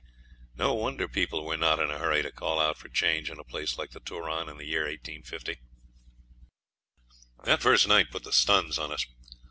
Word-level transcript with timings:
No 0.55 0.73
wonder 0.73 1.07
people 1.07 1.45
were 1.45 1.55
not 1.57 1.77
in 1.77 1.91
a 1.91 1.99
hurry 1.99 2.23
to 2.23 2.31
call 2.31 2.59
out 2.59 2.75
for 2.75 2.89
change 2.89 3.29
in 3.29 3.37
a 3.39 3.43
place 3.43 3.77
like 3.77 3.91
the 3.91 3.99
Turon 3.99 4.49
in 4.49 4.57
the 4.57 4.65
year 4.65 4.85
1850! 4.87 5.59
The 7.43 7.57
first 7.59 7.87
night 7.87 8.09
put 8.09 8.23
the 8.23 8.33
stuns 8.33 8.79
on 8.79 8.91
us. 8.91 9.05